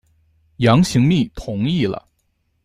[0.57, 2.07] 杨行密同意了。